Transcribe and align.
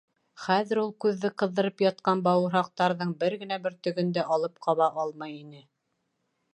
Хәҙер 0.43 0.79
ул 0.83 0.87
күҙҙе 1.05 1.31
ҡыҙҙырып 1.41 1.83
ятҡан 1.85 2.25
бауырһаҡтарҙың 2.29 3.13
бер 3.23 3.39
генә 3.45 3.61
бөртөгөн 3.67 4.13
дә 4.19 4.27
алып 4.39 4.61
ҡаба 4.69 4.93
алмай 5.05 5.41
ине. 5.47 5.67